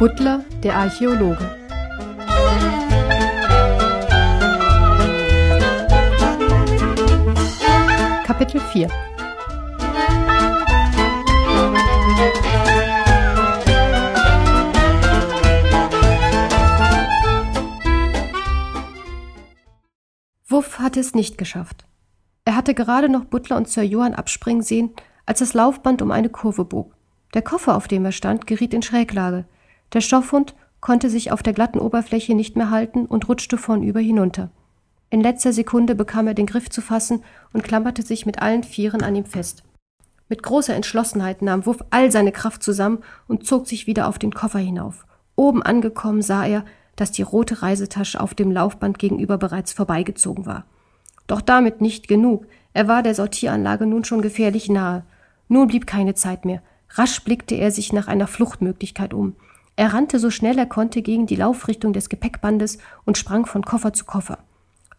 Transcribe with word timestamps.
Butler, 0.00 0.46
der 0.62 0.76
Archäologe. 0.76 1.44
Kapitel 8.24 8.62
4 8.62 8.88
Wuff 20.48 20.78
hatte 20.78 20.98
es 20.98 21.14
nicht 21.14 21.36
geschafft. 21.36 21.84
Er 22.46 22.56
hatte 22.56 22.72
gerade 22.72 23.10
noch 23.10 23.26
Butler 23.26 23.58
und 23.58 23.68
Sir 23.68 23.82
Johann 23.82 24.14
abspringen 24.14 24.62
sehen, 24.62 24.94
als 25.26 25.40
das 25.40 25.52
Laufband 25.52 26.00
um 26.00 26.10
eine 26.10 26.30
Kurve 26.30 26.64
bog. 26.64 26.96
Der 27.34 27.42
Koffer, 27.42 27.76
auf 27.76 27.86
dem 27.86 28.06
er 28.06 28.12
stand, 28.12 28.46
geriet 28.46 28.72
in 28.72 28.80
Schräglage. 28.80 29.44
Der 29.92 30.00
Stoffhund 30.00 30.54
konnte 30.80 31.10
sich 31.10 31.32
auf 31.32 31.42
der 31.42 31.52
glatten 31.52 31.78
Oberfläche 31.78 32.34
nicht 32.34 32.56
mehr 32.56 32.70
halten 32.70 33.06
und 33.06 33.28
rutschte 33.28 33.58
vornüber 33.58 34.00
hinunter. 34.00 34.50
In 35.10 35.20
letzter 35.20 35.52
Sekunde 35.52 35.94
bekam 35.94 36.28
er 36.28 36.34
den 36.34 36.46
Griff 36.46 36.70
zu 36.70 36.80
fassen 36.80 37.22
und 37.52 37.64
klammerte 37.64 38.02
sich 38.02 38.26
mit 38.26 38.40
allen 38.40 38.62
Vieren 38.62 39.02
an 39.02 39.16
ihm 39.16 39.26
fest. 39.26 39.64
Mit 40.28 40.44
großer 40.44 40.74
Entschlossenheit 40.74 41.42
nahm 41.42 41.66
Wuff 41.66 41.84
all 41.90 42.12
seine 42.12 42.30
Kraft 42.30 42.62
zusammen 42.62 43.00
und 43.26 43.44
zog 43.44 43.66
sich 43.66 43.88
wieder 43.88 44.06
auf 44.06 44.18
den 44.20 44.32
Koffer 44.32 44.60
hinauf. 44.60 45.04
Oben 45.34 45.62
angekommen 45.62 46.22
sah 46.22 46.46
er, 46.46 46.64
dass 46.94 47.10
die 47.10 47.22
rote 47.22 47.62
Reisetasche 47.62 48.20
auf 48.20 48.34
dem 48.34 48.52
Laufband 48.52 49.00
gegenüber 49.00 49.38
bereits 49.38 49.72
vorbeigezogen 49.72 50.46
war. 50.46 50.64
Doch 51.26 51.40
damit 51.40 51.80
nicht 51.80 52.06
genug. 52.06 52.46
Er 52.72 52.86
war 52.86 53.02
der 53.02 53.16
Sortieranlage 53.16 53.86
nun 53.86 54.04
schon 54.04 54.22
gefährlich 54.22 54.68
nahe. 54.68 55.04
Nun 55.48 55.66
blieb 55.66 55.86
keine 55.86 56.14
Zeit 56.14 56.44
mehr. 56.44 56.62
Rasch 56.90 57.24
blickte 57.24 57.56
er 57.56 57.72
sich 57.72 57.92
nach 57.92 58.06
einer 58.06 58.28
Fluchtmöglichkeit 58.28 59.12
um. 59.14 59.34
Er 59.80 59.94
rannte 59.94 60.18
so 60.18 60.28
schnell 60.28 60.58
er 60.58 60.66
konnte 60.66 61.00
gegen 61.00 61.24
die 61.24 61.36
Laufrichtung 61.36 61.94
des 61.94 62.10
Gepäckbandes 62.10 62.76
und 63.06 63.16
sprang 63.16 63.46
von 63.46 63.64
Koffer 63.64 63.94
zu 63.94 64.04
Koffer. 64.04 64.36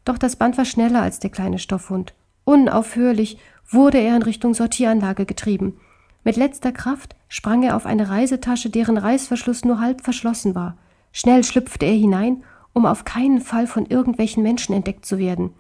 Doch 0.05 0.17
das 0.17 0.37
Band 0.37 0.57
war 0.57 0.65
schneller 0.65 1.03
als 1.03 1.19
der 1.19 1.29
kleine 1.29 1.59
Stoffhund. 1.59 2.15
Unaufhörlich 2.45 3.37
wurde 3.69 3.99
er 3.99 4.15
in 4.15 4.23
Richtung 4.23 4.55
Sortieranlage 4.55 5.27
getrieben. 5.27 5.79
Mit 6.23 6.35
letzter 6.35 6.71
Kraft 6.71 7.15
sprang 7.29 7.61
er 7.61 7.75
auf 7.75 7.85
eine 7.85 8.09
Reisetasche, 8.09 8.71
deren 8.71 8.97
Reißverschluss 8.97 9.65
nur 9.65 9.79
halb 9.79 10.01
verschlossen 10.01 10.55
war. 10.55 10.79
Schnell 11.11 11.43
schlüpfte 11.43 11.85
er 11.85 11.93
hinein, 11.93 12.43
um 12.73 12.87
auf 12.87 13.05
keinen 13.05 13.41
Fall 13.41 13.67
von 13.67 13.85
irgendwelchen 13.85 14.41
Menschen 14.41 14.73
entdeckt 14.73 15.05
zu 15.05 15.19
werden. 15.19 15.53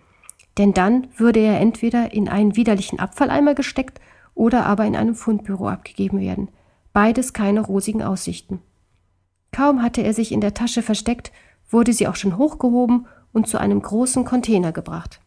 Denn 0.57 0.73
dann 0.73 1.05
würde 1.15 1.41
er 1.41 1.59
entweder 1.59 2.11
in 2.11 2.27
einen 2.27 2.55
widerlichen 2.55 2.97
Abfalleimer 2.97 3.53
gesteckt 3.53 4.01
oder 4.33 4.65
aber 4.65 4.85
in 4.85 4.95
einem 4.95 5.13
Fundbüro 5.13 5.67
abgegeben 5.67 6.19
werden. 6.19 6.49
Beides 6.91 7.33
keine 7.33 7.61
rosigen 7.61 8.01
Aussichten. 8.01 8.63
Kaum 9.51 9.81
hatte 9.81 10.01
er 10.01 10.13
sich 10.13 10.31
in 10.31 10.41
der 10.41 10.53
Tasche 10.53 10.81
versteckt, 10.81 11.31
wurde 11.69 11.93
sie 11.93 12.07
auch 12.07 12.15
schon 12.15 12.37
hochgehoben 12.37 13.07
und 13.33 13.47
zu 13.47 13.59
einem 13.59 13.81
großen 13.81 14.25
Container 14.25 14.71
gebracht. 14.71 15.19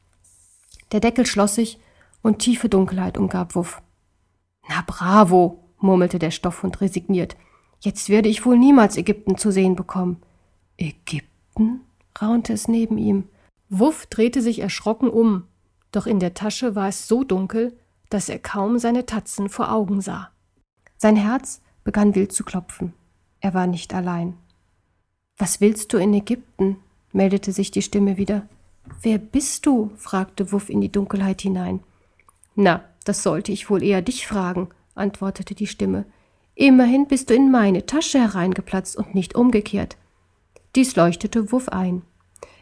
Der 0.92 1.00
Deckel 1.00 1.26
schloss 1.26 1.54
sich 1.54 1.78
und 2.22 2.38
tiefe 2.38 2.68
Dunkelheit 2.68 3.18
umgab 3.18 3.54
Wuff. 3.54 3.82
Na 4.68 4.82
bravo, 4.86 5.64
murmelte 5.78 6.18
der 6.18 6.30
Stoffhund 6.30 6.80
resigniert. 6.80 7.36
Jetzt 7.80 8.08
werde 8.08 8.28
ich 8.28 8.46
wohl 8.46 8.58
niemals 8.58 8.96
Ägypten 8.96 9.36
zu 9.36 9.50
sehen 9.50 9.76
bekommen. 9.76 10.22
Ägypten? 10.78 11.80
raunte 12.20 12.52
es 12.52 12.68
neben 12.68 12.96
ihm. 12.96 13.28
Wuff 13.68 14.06
drehte 14.06 14.40
sich 14.40 14.60
erschrocken 14.60 15.10
um, 15.10 15.44
doch 15.92 16.06
in 16.06 16.20
der 16.20 16.34
Tasche 16.34 16.74
war 16.74 16.88
es 16.88 17.08
so 17.08 17.24
dunkel, 17.24 17.76
dass 18.08 18.28
er 18.28 18.38
kaum 18.38 18.78
seine 18.78 19.06
Tatzen 19.06 19.48
vor 19.48 19.72
Augen 19.72 20.00
sah. 20.00 20.30
Sein 20.96 21.16
Herz 21.16 21.60
begann 21.82 22.14
wild 22.14 22.32
zu 22.32 22.44
klopfen. 22.44 22.94
Er 23.44 23.52
war 23.52 23.66
nicht 23.66 23.92
allein. 23.92 24.38
Was 25.36 25.60
willst 25.60 25.92
du 25.92 25.98
in 25.98 26.14
Ägypten? 26.14 26.78
meldete 27.12 27.52
sich 27.52 27.70
die 27.70 27.82
Stimme 27.82 28.16
wieder. 28.16 28.48
Wer 29.02 29.18
bist 29.18 29.66
du? 29.66 29.90
fragte 29.96 30.50
Wuff 30.50 30.70
in 30.70 30.80
die 30.80 30.90
Dunkelheit 30.90 31.42
hinein. 31.42 31.80
Na, 32.54 32.82
das 33.04 33.22
sollte 33.22 33.52
ich 33.52 33.68
wohl 33.68 33.82
eher 33.82 34.00
dich 34.00 34.26
fragen, 34.26 34.70
antwortete 34.94 35.54
die 35.54 35.66
Stimme. 35.66 36.06
Immerhin 36.54 37.06
bist 37.06 37.28
du 37.28 37.34
in 37.34 37.50
meine 37.50 37.84
Tasche 37.84 38.18
hereingeplatzt 38.18 38.96
und 38.96 39.14
nicht 39.14 39.34
umgekehrt. 39.34 39.98
Dies 40.74 40.96
leuchtete 40.96 41.52
Wuff 41.52 41.68
ein. 41.68 42.00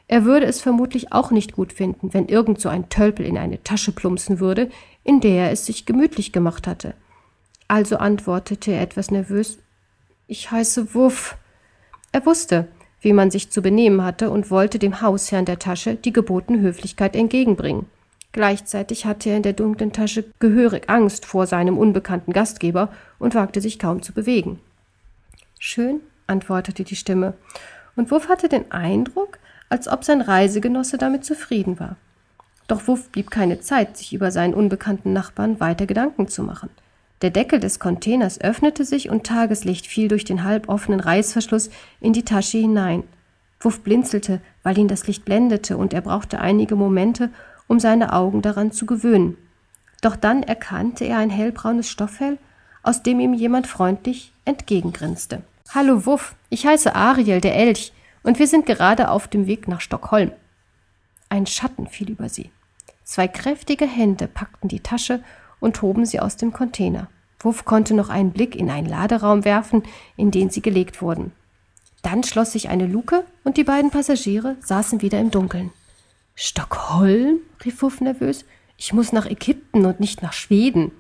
Er 0.09 0.25
würde 0.25 0.47
es 0.47 0.61
vermutlich 0.61 1.13
auch 1.13 1.31
nicht 1.31 1.53
gut 1.53 1.73
finden, 1.73 2.13
wenn 2.13 2.27
irgend 2.27 2.61
so 2.61 2.69
ein 2.69 2.89
Tölpel 2.89 3.25
in 3.25 3.39
eine 3.39 3.63
Tasche 3.63 3.93
plumpsen 3.93 4.41
würde, 4.41 4.69
in 5.05 5.21
der 5.21 5.45
er 5.45 5.53
es 5.53 5.65
sich 5.65 5.87
gemütlich 5.87 6.33
gemacht 6.33 6.67
hatte. 6.67 6.95
Also 7.69 7.99
antwortete 7.99 8.73
er 8.73 8.83
etwas 8.83 9.13
nervös 9.13 9.59
Ich 10.33 10.51
heiße 10.51 10.95
Wuff. 10.95 11.37
Er 12.11 12.25
wusste, 12.25 12.67
wie 13.03 13.13
man 13.13 13.31
sich 13.31 13.51
zu 13.51 13.61
benehmen 13.61 14.03
hatte 14.03 14.31
und 14.31 14.51
wollte 14.51 14.79
dem 14.79 15.03
Hausherrn 15.03 15.45
der 15.45 15.59
Tasche 15.59 15.95
die 15.95 16.15
gebotene 16.15 16.59
Höflichkeit 16.63 17.15
entgegenbringen. 17.17 17.85
Gleichzeitig 18.33 19.05
hatte 19.05 19.29
er 19.29 19.37
in 19.37 19.43
der 19.43 19.53
dunklen 19.53 19.93
Tasche 19.93 20.25
gehörig 20.39 20.89
Angst 20.89 21.27
vor 21.27 21.47
seinem 21.47 21.77
unbekannten 21.77 22.33
Gastgeber 22.33 22.89
und 23.19 23.35
wagte 23.35 23.61
sich 23.61 23.79
kaum 23.79 24.01
zu 24.01 24.15
bewegen. 24.15 24.59
Schön, 25.59 26.01
antwortete 26.27 26.85
die 26.85 26.97
Stimme, 26.97 27.35
und 27.95 28.11
Wuff 28.11 28.31
hatte 28.31 28.49
den 28.49 28.73
Eindruck, 28.73 29.39
als 29.69 29.87
ob 29.87 30.03
sein 30.03 30.23
Reisegenosse 30.23 30.97
damit 30.97 31.27
zufrieden 31.27 31.79
war. 31.79 31.97
Doch 32.69 32.89
Wuff 32.89 33.11
blieb 33.11 33.31
keine 33.31 33.61
Zeit, 33.61 33.99
sich 33.99 34.15
über 34.15 34.31
seinen 34.31 34.55
unbekannten 34.55 35.13
Nachbarn 35.13 35.61
weiter 35.61 35.85
Gedanken 35.85 36.27
zu 36.27 36.43
machen. 36.43 36.71
Der 37.23 37.31
Deckel 37.31 37.61
des 37.61 37.79
Containers 37.79 38.41
öffnete 38.41 38.85
sich 38.85 39.09
und 39.09 39.25
Tageslicht 39.25 39.87
fiel 39.87 40.09
durch 40.09 40.25
den 40.25 40.43
halb 40.43 40.69
offenen 40.69 40.99
Reißverschluss 40.99 41.71
in 42.01 42.13
die 42.13 42.25
Tasche 42.25 42.59
hinein. 42.59 43.05
Wuff 43.61 43.81
blinzelte, 43.81 44.41
weil 44.65 44.77
ihn 44.77 44.89
das 44.89 45.07
Licht 45.07 45.25
blendete, 45.25 45.77
und 45.77 45.95
er 45.95 46.01
brauchte 46.01 46.41
einige 46.41 46.75
Momente, 46.75 47.31
um 47.69 47.79
seine 47.79 48.13
Augen 48.13 48.43
daran 48.43 48.73
zu 48.73 48.87
gewöhnen. 48.87 49.39
Doch 50.01 50.17
dann 50.17 50.43
erkannte 50.43 51.05
er 51.05 51.19
ein 51.19 51.31
hellbraunes 51.31 51.89
Stofffell, 51.89 52.39
aus 52.83 53.05
dem 53.05 53.21
ihm 53.21 53.35
jemand 53.35 53.69
freundlich 53.69 54.33
entgegengrinste. 54.45 55.43
Hallo 55.73 56.05
Wuff, 56.05 56.35
ich 56.51 56.67
heiße 56.67 56.97
Ariel, 56.97 57.41
der 57.41 57.55
Elch, 57.55 57.93
und 58.25 58.41
wir 58.41 58.49
sind 58.49 58.67
gerade 58.67 59.09
auf 59.09 59.29
dem 59.29 59.47
Weg 59.47 59.69
nach 59.69 59.81
Stockholm. 59.81 60.33
Ein 61.29 61.47
Schatten 61.47 61.87
fiel 61.87 62.11
über 62.11 62.29
sie. 62.29 62.51
Zwei 63.05 63.29
kräftige 63.29 63.87
Hände 63.87 64.27
packten 64.27 64.69
die 64.69 64.81
Tasche 64.81 65.23
und 65.63 65.81
hoben 65.81 66.05
sie 66.05 66.21
aus 66.21 66.37
dem 66.37 66.53
Container. 66.53 67.09
Wuff 67.39 67.65
konnte 67.65 67.95
noch 67.95 68.09
einen 68.09 68.33
Blick 68.33 68.55
in 68.55 68.71
einen 68.71 68.89
Laderaum 68.89 69.45
werfen, 69.45 69.83
in 70.17 70.31
den 70.31 70.51
sie 70.51 70.61
gelegt 70.61 71.01
wurden. 71.01 71.33
Dann 72.03 72.25
schloss 72.25 72.53
sich 72.53 72.69
eine 72.69 72.87
Luke 72.87 73.25
und 73.45 73.57
die 73.57 73.65
beiden 73.65 73.91
Passagiere 73.91 74.57
saßen 74.61 75.03
wieder 75.03 75.21
im 75.21 75.31
Dunkeln. 75.31 75.71
Stockholm? 76.35 77.39
rief 77.65 77.81
Wuff 77.83 78.01
nervös. 78.01 78.45
Ich 78.77 78.93
muss 78.93 79.13
nach 79.13 79.27
Ägypten 79.27 79.87
und 79.87 80.01
nicht 80.01 80.23
nach 80.23 80.33
Schweden. 80.33 80.91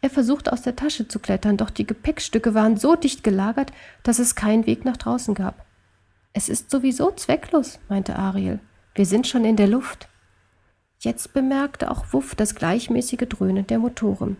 Er 0.00 0.10
versuchte 0.10 0.52
aus 0.52 0.62
der 0.62 0.74
Tasche 0.74 1.06
zu 1.06 1.18
klettern, 1.18 1.58
doch 1.58 1.70
die 1.70 1.86
Gepäckstücke 1.86 2.54
waren 2.54 2.76
so 2.76 2.96
dicht 2.96 3.22
gelagert, 3.22 3.72
dass 4.02 4.18
es 4.18 4.34
keinen 4.34 4.66
Weg 4.66 4.84
nach 4.84 4.96
draußen 4.96 5.34
gab. 5.34 5.64
Es 6.32 6.48
ist 6.48 6.70
sowieso 6.70 7.10
zwecklos, 7.10 7.78
meinte 7.88 8.16
Ariel. 8.16 8.58
Wir 8.94 9.06
sind 9.06 9.26
schon 9.26 9.44
in 9.44 9.56
der 9.56 9.68
Luft. 9.68 10.08
Jetzt 11.02 11.32
bemerkte 11.32 11.90
auch 11.90 12.04
Wuff 12.12 12.36
das 12.36 12.54
gleichmäßige 12.54 13.26
Dröhnen 13.28 13.66
der 13.66 13.80
Motoren. 13.80 14.36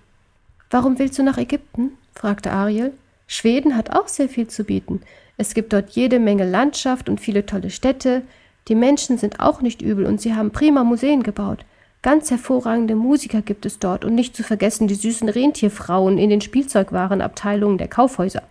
Warum 0.71 0.97
willst 1.01 1.19
du 1.19 1.25
nach 1.25 1.37
Ägypten? 1.37 1.99
fragte 2.15 2.53
Ariel. 2.53 2.93
Schweden 3.27 3.77
hat 3.77 3.91
auch 3.91 4.07
sehr 4.07 4.29
viel 4.29 4.47
zu 4.47 4.63
bieten. 4.63 5.03
Es 5.37 5.55
gibt 5.55 5.73
dort 5.73 5.91
jede 5.91 6.21
Menge 6.21 6.49
Landschaft 6.49 7.09
und 7.09 7.21
viele 7.21 7.47
tolle 7.47 7.71
Städte. 7.71 8.23
Die 8.69 8.77
Menschen 8.77 9.19
sind 9.19 9.41
auch 9.41 9.61
nicht 9.61 9.83
übel 9.83 10.07
und 10.07 10.21
sie 10.21 10.37
haben 10.37 10.53
prima 10.53 10.85
Museen 10.85 11.25
gebaut. 11.25 11.65
Ganz 12.01 12.31
hervorragende 12.31 12.95
Musiker 12.95 13.43
gibt 13.43 13.67
es 13.67 13.81
dort 13.81 14.05
und 14.05 14.15
nicht 14.15 14.37
zu 14.37 14.45
vergessen 14.45 14.87
die 14.87 14.95
süßen 14.95 15.29
Rentierfrauen 15.29 16.17
in 16.17 16.31
den 16.31 16.41
Spielzeugwarenabteilungen 16.41 17.79
der 17.79 17.89
Kaufhäuser. 17.89 18.45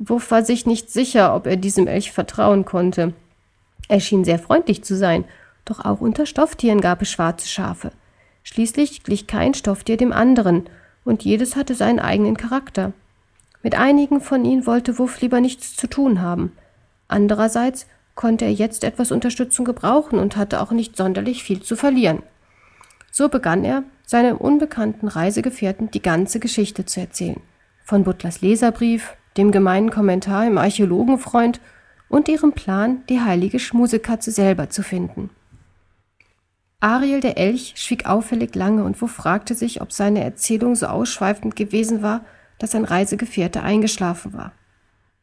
Wuff 0.00 0.32
war 0.32 0.44
sich 0.44 0.66
nicht 0.66 0.90
sicher, 0.90 1.36
ob 1.36 1.46
er 1.46 1.56
diesem 1.56 1.86
Elch 1.86 2.10
vertrauen 2.10 2.64
konnte. 2.64 3.12
Er 3.86 4.00
schien 4.00 4.24
sehr 4.24 4.40
freundlich 4.40 4.82
zu 4.82 4.96
sein, 4.96 5.24
doch 5.64 5.84
auch 5.84 6.00
unter 6.00 6.26
Stofftieren 6.26 6.80
gab 6.80 7.02
es 7.02 7.10
schwarze 7.10 7.48
Schafe. 7.48 7.92
Schließlich 8.42 9.02
glich 9.02 9.26
kein 9.26 9.54
Stofftier 9.54 9.96
dem 9.96 10.12
anderen, 10.12 10.68
und 11.04 11.22
jedes 11.22 11.56
hatte 11.56 11.74
seinen 11.74 12.00
eigenen 12.00 12.36
Charakter. 12.36 12.92
Mit 13.62 13.74
einigen 13.74 14.20
von 14.20 14.44
ihnen 14.44 14.66
wollte 14.66 14.98
Wuff 14.98 15.20
lieber 15.20 15.40
nichts 15.40 15.76
zu 15.76 15.86
tun 15.86 16.20
haben. 16.20 16.52
Andererseits 17.08 17.86
konnte 18.14 18.44
er 18.44 18.52
jetzt 18.52 18.84
etwas 18.84 19.10
Unterstützung 19.10 19.64
gebrauchen 19.64 20.18
und 20.18 20.36
hatte 20.36 20.60
auch 20.60 20.70
nicht 20.70 20.96
sonderlich 20.96 21.42
viel 21.42 21.62
zu 21.62 21.76
verlieren. 21.76 22.22
So 23.10 23.28
begann 23.28 23.64
er, 23.64 23.84
seinem 24.06 24.36
unbekannten 24.36 25.08
Reisegefährten 25.08 25.90
die 25.90 26.02
ganze 26.02 26.40
Geschichte 26.40 26.84
zu 26.84 27.00
erzählen. 27.00 27.40
Von 27.84 28.04
Butlers 28.04 28.40
Leserbrief, 28.40 29.14
dem 29.36 29.50
gemeinen 29.50 29.90
Kommentar 29.90 30.46
im 30.46 30.58
Archäologenfreund 30.58 31.60
und 32.08 32.28
ihrem 32.28 32.52
Plan, 32.52 33.02
die 33.08 33.20
heilige 33.20 33.58
Schmusekatze 33.58 34.30
selber 34.30 34.70
zu 34.70 34.82
finden. 34.82 35.30
Ariel 36.84 37.20
der 37.20 37.38
Elch 37.38 37.72
schwieg 37.76 38.04
auffällig 38.04 38.54
lange 38.54 38.84
und 38.84 39.00
Wuff 39.00 39.12
fragte 39.12 39.54
sich, 39.54 39.80
ob 39.80 39.90
seine 39.90 40.22
Erzählung 40.22 40.74
so 40.74 40.84
ausschweifend 40.84 41.56
gewesen 41.56 42.02
war, 42.02 42.26
dass 42.58 42.72
sein 42.72 42.84
Reisegefährte 42.84 43.62
eingeschlafen 43.62 44.34
war. 44.34 44.52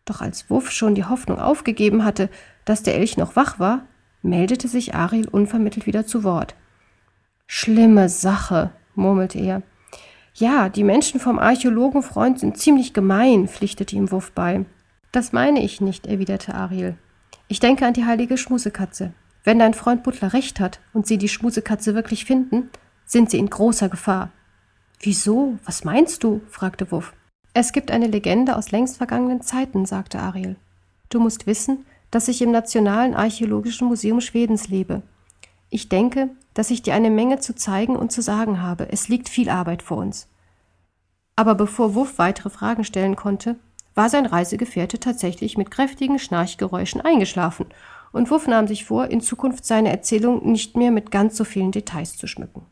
Doch 0.06 0.22
als 0.22 0.50
Wuff 0.50 0.72
schon 0.72 0.96
die 0.96 1.06
Hoffnung 1.06 1.40
aufgegeben 1.40 2.04
hatte, 2.04 2.32
dass 2.66 2.82
der 2.82 2.96
Elch 2.96 3.16
noch 3.16 3.36
wach 3.36 3.60
war, 3.60 3.86
meldete 4.24 4.68
sich 4.68 4.96
Ariel 4.96 5.28
unvermittelt 5.28 5.86
wieder 5.86 6.08
zu 6.08 6.24
Wort. 6.24 6.56
Schlimme 7.46 8.10
Sache, 8.10 8.72
murmelte 8.96 9.38
er. 9.38 9.62
Ja, 10.34 10.68
die 10.68 10.84
Menschen 10.84 11.20
vom 11.20 11.38
Archäologenfreund 11.38 12.40
sind 12.40 12.58
ziemlich 12.58 12.92
gemein, 12.92 13.48
pflichtete 13.48 13.96
ihm 13.96 14.12
Wuff 14.12 14.32
bei. 14.32 14.66
Das 15.12 15.32
meine 15.32 15.62
ich 15.64 15.80
nicht, 15.80 16.08
erwiderte 16.08 16.56
Ariel. 16.56 16.98
Ich 17.48 17.60
denke 17.60 17.86
an 17.86 17.94
die 17.94 18.06
heilige 18.06 18.40
Schmusekatze. 18.40 19.14
Wenn 19.44 19.60
dein 19.60 19.74
Freund 19.74 20.04
Butler 20.04 20.34
recht 20.34 20.60
hat 20.60 20.80
und 20.94 21.08
sie 21.08 21.18
die 21.18 21.30
Schmusekatze 21.30 21.96
wirklich 21.96 22.26
finden, 22.26 22.70
sind 23.06 23.30
sie 23.30 23.40
in 23.40 23.50
großer 23.50 23.90
Gefahr. 23.90 24.32
Wieso? 25.00 25.58
Was 25.66 25.84
meinst 25.84 26.24
du? 26.24 26.42
fragte 26.48 26.92
Wuff. 26.92 27.14
Es 27.54 27.74
gibt 27.74 27.92
eine 27.92 28.08
Legende 28.08 28.56
aus 28.56 28.72
längst 28.72 28.98
vergangenen 28.98 29.42
Zeiten, 29.42 29.86
sagte 29.86 30.20
Ariel. 30.20 30.56
Du 31.10 31.20
musst 31.20 31.48
wissen, 31.48 31.86
dass 32.12 32.28
ich 32.28 32.42
im 32.42 32.52
Nationalen 32.52 33.16
Archäologischen 33.16 33.88
Museum 33.88 34.22
Schwedens 34.22 34.68
lebe. 34.70 35.02
Ich 35.70 35.90
denke, 35.90 36.30
dass 36.54 36.70
ich 36.70 36.82
dir 36.82 36.94
eine 36.94 37.10
Menge 37.10 37.40
zu 37.40 37.56
zeigen 37.56 37.96
und 37.96 38.12
zu 38.12 38.22
sagen 38.22 38.62
habe. 38.62 38.92
Es 38.92 39.08
liegt 39.08 39.28
viel 39.28 39.50
Arbeit 39.50 39.82
vor 39.82 39.98
uns. 39.98 40.28
Aber 41.36 41.56
bevor 41.56 41.96
Wuff 41.96 42.18
weitere 42.18 42.50
Fragen 42.50 42.84
stellen 42.84 43.16
konnte, 43.16 43.56
war 43.96 44.10
sein 44.10 44.26
Reisegefährte 44.26 45.00
tatsächlich 45.00 45.58
mit 45.58 45.72
kräftigen 45.72 46.20
Schnarchgeräuschen 46.20 47.02
eingeschlafen, 47.02 47.66
und 48.12 48.30
Wuff 48.30 48.48
nahm 48.48 48.68
sich 48.68 48.86
vor, 48.86 49.08
in 49.08 49.22
Zukunft 49.22 49.66
seine 49.66 49.90
Erzählung 49.90 50.50
nicht 50.52 50.76
mehr 50.76 50.92
mit 50.92 51.12
ganz 51.12 51.38
so 51.38 51.44
vielen 51.44 51.72
Details 51.72 52.18
zu 52.18 52.28
schmücken. 52.28 52.66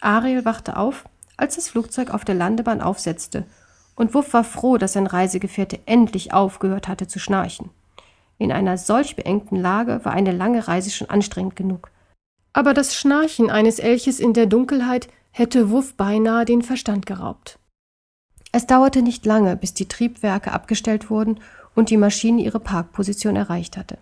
Ariel 0.00 0.44
wachte 0.44 0.76
auf, 0.76 1.04
als 1.36 1.56
das 1.56 1.68
Flugzeug 1.68 2.10
auf 2.10 2.24
der 2.24 2.34
Landebahn 2.34 2.80
aufsetzte, 2.80 3.46
und 3.94 4.14
Wuff 4.14 4.32
war 4.32 4.44
froh, 4.44 4.78
dass 4.78 4.94
sein 4.94 5.06
Reisegefährte 5.06 5.80
endlich 5.86 6.32
aufgehört 6.32 6.88
hatte 6.88 7.06
zu 7.06 7.18
schnarchen. 7.18 7.70
In 8.38 8.50
einer 8.50 8.78
solch 8.78 9.16
beengten 9.16 9.56
Lage 9.56 10.04
war 10.04 10.12
eine 10.12 10.32
lange 10.32 10.66
Reise 10.66 10.90
schon 10.90 11.10
anstrengend 11.10 11.54
genug. 11.54 11.90
Aber 12.52 12.74
das 12.74 12.96
Schnarchen 12.96 13.50
eines 13.50 13.78
Elches 13.78 14.18
in 14.18 14.32
der 14.32 14.46
Dunkelheit 14.46 15.08
hätte 15.30 15.70
Wuff 15.70 15.94
beinahe 15.94 16.44
den 16.44 16.62
Verstand 16.62 17.06
geraubt. 17.06 17.58
Es 18.50 18.66
dauerte 18.66 19.02
nicht 19.02 19.24
lange, 19.24 19.56
bis 19.56 19.74
die 19.74 19.88
Triebwerke 19.88 20.52
abgestellt 20.52 21.08
wurden 21.08 21.40
und 21.74 21.90
die 21.90 21.96
Maschine 21.96 22.42
ihre 22.42 22.60
Parkposition 22.60 23.36
erreicht 23.36 23.76
hatte. 23.76 23.98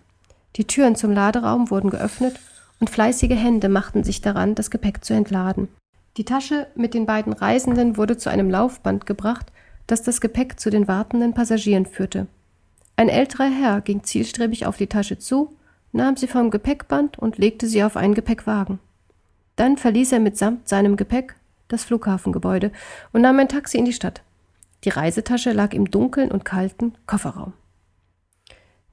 Die 0.55 0.65
Türen 0.65 0.95
zum 0.95 1.11
Laderaum 1.11 1.69
wurden 1.69 1.89
geöffnet 1.89 2.39
und 2.79 2.89
fleißige 2.89 3.35
Hände 3.35 3.69
machten 3.69 4.03
sich 4.03 4.21
daran, 4.21 4.55
das 4.55 4.71
Gepäck 4.71 5.03
zu 5.03 5.13
entladen. 5.13 5.69
Die 6.17 6.25
Tasche 6.25 6.67
mit 6.75 6.93
den 6.93 7.05
beiden 7.05 7.31
Reisenden 7.31 7.95
wurde 7.95 8.17
zu 8.17 8.29
einem 8.29 8.49
Laufband 8.49 9.05
gebracht, 9.05 9.51
das 9.87 10.01
das 10.01 10.19
Gepäck 10.19 10.59
zu 10.59 10.69
den 10.69 10.87
wartenden 10.87 11.33
Passagieren 11.33 11.85
führte. 11.85 12.27
Ein 12.97 13.07
älterer 13.07 13.49
Herr 13.49 13.81
ging 13.81 14.03
zielstrebig 14.03 14.65
auf 14.65 14.77
die 14.77 14.87
Tasche 14.87 15.17
zu, 15.17 15.55
nahm 15.93 16.17
sie 16.17 16.27
vom 16.27 16.51
Gepäckband 16.51 17.17
und 17.17 17.37
legte 17.37 17.67
sie 17.67 17.83
auf 17.83 17.95
einen 17.95 18.13
Gepäckwagen. 18.13 18.79
Dann 19.55 19.77
verließ 19.77 20.11
er 20.11 20.19
mitsamt 20.19 20.67
seinem 20.67 20.97
Gepäck 20.97 21.35
das 21.67 21.83
Flughafengebäude 21.83 22.71
und 23.13 23.21
nahm 23.21 23.39
ein 23.39 23.47
Taxi 23.47 23.77
in 23.77 23.85
die 23.85 23.93
Stadt. 23.93 24.21
Die 24.83 24.89
Reisetasche 24.89 25.51
lag 25.51 25.73
im 25.73 25.89
dunklen 25.89 26.31
und 26.31 26.43
kalten 26.43 26.95
Kofferraum. 27.05 27.53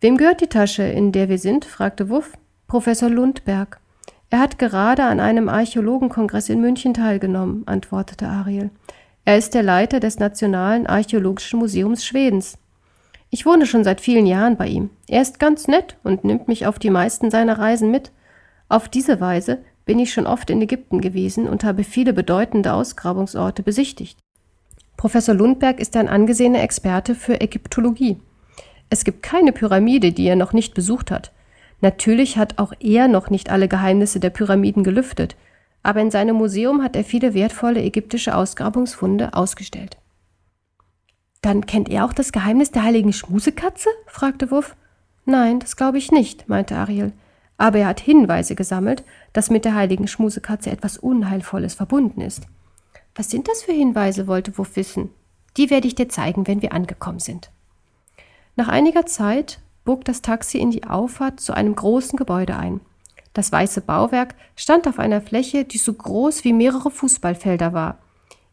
Wem 0.01 0.17
gehört 0.17 0.41
die 0.41 0.47
Tasche, 0.47 0.85
in 0.85 1.11
der 1.11 1.29
wir 1.29 1.39
sind? 1.39 1.65
fragte 1.65 2.09
Wuff. 2.09 2.33
Professor 2.69 3.11
Lundberg. 3.11 3.81
Er 4.31 4.39
hat 4.39 4.59
gerade 4.59 5.05
an 5.05 5.19
einem 5.19 5.49
Archäologenkongress 5.49 6.51
in 6.51 6.61
München 6.61 6.95
teilgenommen, 6.95 7.65
antwortete 7.67 8.29
Ariel. 8.29 8.71
Er 9.25 9.39
ist 9.39 9.55
der 9.55 9.65
Leiter 9.65 9.99
des 9.99 10.19
Nationalen 10.19 10.87
Archäologischen 10.87 11.59
Museums 11.59 12.05
Schwedens. 12.05 12.59
Ich 13.31 13.45
wohne 13.45 13.67
schon 13.67 13.83
seit 13.83 14.01
vielen 14.01 14.27
Jahren 14.27 14.57
bei 14.57 14.69
ihm. 14.69 14.91
Er 15.09 15.23
ist 15.23 15.41
ganz 15.41 15.67
nett 15.67 15.97
und 16.05 16.25
nimmt 16.25 16.47
mich 16.47 16.67
auf 16.67 16.79
die 16.79 16.91
meisten 16.91 17.31
seiner 17.31 17.59
Reisen 17.59 17.91
mit. 17.91 18.13
Auf 18.69 18.89
diese 18.89 19.21
Weise 19.21 19.59
bin 19.85 19.99
ich 19.99 20.13
schon 20.13 20.27
oft 20.27 20.49
in 20.51 20.63
Ägypten 20.63 21.01
gewesen 21.01 21.49
und 21.49 21.65
habe 21.65 21.83
viele 21.83 22.13
bedeutende 22.13 22.73
Ausgrabungsorte 22.73 23.63
besichtigt. 23.65 24.19
Professor 24.97 25.35
Lundberg 25.35 25.81
ist 25.81 25.97
ein 25.97 26.09
angesehener 26.09 26.63
Experte 26.63 27.15
für 27.15 27.41
Ägyptologie. 27.41 28.19
Es 28.91 29.05
gibt 29.05 29.23
keine 29.23 29.53
Pyramide, 29.53 30.13
die 30.13 30.27
er 30.27 30.37
noch 30.37 30.53
nicht 30.53 30.75
besucht 30.75 31.11
hat. 31.11 31.33
Natürlich 31.81 32.39
hat 32.39 32.59
auch 32.59 32.73
er 32.81 33.09
noch 33.09 33.31
nicht 33.31 33.51
alle 33.51 33.69
Geheimnisse 33.69 34.21
der 34.21 34.31
Pyramiden 34.31 34.83
gelüftet, 34.83 35.37
aber 35.83 36.01
in 36.01 36.11
seinem 36.11 36.37
Museum 36.37 36.83
hat 36.83 36.97
er 36.97 37.05
viele 37.05 37.35
wertvolle 37.35 37.83
ägyptische 37.83 38.35
Ausgrabungsfunde 38.35 39.35
ausgestellt. 39.35 39.97
Dann 41.41 41.67
kennt 41.67 41.89
er 41.89 42.05
auch 42.05 42.13
das 42.13 42.33
Geheimnis 42.33 42.73
der 42.73 42.83
heiligen 42.83 43.13
Schmusekatze? 43.13 43.89
fragte 44.07 44.51
Wuff. 44.51 44.75
Nein, 45.25 45.61
das 45.61 45.77
glaube 45.77 45.99
ich 45.99 46.11
nicht, 46.11 46.49
meinte 46.49 46.77
Ariel. 46.77 47.13
Aber 47.59 47.79
er 47.79 47.89
hat 47.89 48.01
Hinweise 48.01 48.55
gesammelt, 48.55 49.05
dass 49.33 49.51
mit 49.51 49.65
der 49.65 49.75
heiligen 49.75 50.09
Schmusekatze 50.09 50.71
etwas 50.71 50.99
Unheilvolles 50.99 51.75
verbunden 51.75 52.21
ist. 52.21 52.47
Was 53.15 53.31
sind 53.31 53.49
das 53.49 53.63
für 53.63 53.73
Hinweise? 53.73 54.27
wollte 54.27 54.57
Wuff 54.59 54.75
wissen. 54.77 55.11
Die 55.57 55.71
werde 55.71 55.87
ich 55.87 55.95
dir 55.95 56.09
zeigen, 56.09 56.47
wenn 56.47 56.63
wir 56.63 56.73
angekommen 56.73 57.19
sind. 57.19 57.51
Nach 58.59 58.67
einiger 58.67 59.07
Zeit 59.07 59.61
bog 59.85 60.05
das 60.05 60.21
Taxi 60.21 60.59
in 60.59 60.73
die 60.73 60.83
Auffahrt 60.83 61.39
zu 61.39 61.53
einem 61.53 61.77
großen 61.77 62.17
Gebäude 62.17 62.57
ein. 62.57 62.81
Das 63.33 63.53
weiße 63.53 63.83
Bauwerk 63.83 64.35
stand 64.57 64.89
auf 64.89 64.99
einer 64.99 65.21
Fläche, 65.21 65.65
die 65.65 65.79
so 65.79 65.93
groß 65.93 66.43
wie 66.43 66.53
mehrere 66.53 66.91
Fußballfelder 66.91 67.73
war. 67.73 67.99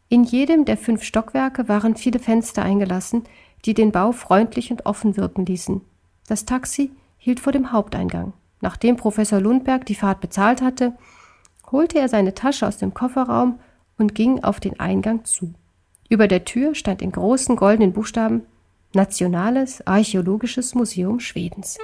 In 0.08 0.22
jedem 0.22 0.64
der 0.64 0.76
fünf 0.76 1.02
Stockwerke 1.02 1.68
waren 1.68 1.96
viele 1.96 2.20
Fenster 2.20 2.62
eingelassen, 2.62 3.24
die 3.64 3.74
den 3.74 3.90
Bau 3.90 4.12
freundlich 4.12 4.70
und 4.70 4.86
offen 4.86 5.16
wirken 5.16 5.44
ließen. 5.44 5.80
Das 6.28 6.44
Taxi 6.44 6.92
hielt 7.18 7.40
vor 7.40 7.52
dem 7.52 7.72
Haupteingang. 7.72 8.32
Nachdem 8.60 8.96
Professor 8.96 9.40
Lundberg 9.40 9.86
die 9.86 9.96
Fahrt 9.96 10.20
bezahlt 10.20 10.62
hatte, 10.62 10.92
holte 11.72 11.98
er 11.98 12.08
seine 12.08 12.32
Tasche 12.32 12.68
aus 12.68 12.78
dem 12.78 12.94
Kofferraum 12.94 13.58
und 13.98 14.14
ging 14.14 14.44
auf 14.44 14.60
den 14.60 14.78
Eingang 14.78 15.24
zu. 15.24 15.52
Über 16.08 16.28
der 16.28 16.44
Tür 16.44 16.76
stand 16.76 17.02
in 17.02 17.10
großen 17.10 17.56
goldenen 17.56 17.92
Buchstaben 17.92 18.42
Nationales 18.96 19.86
Archäologisches 19.86 20.74
Museum 20.74 21.20
Schwedens. 21.20 21.76